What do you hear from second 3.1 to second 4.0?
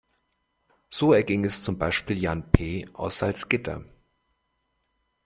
Salzgitter.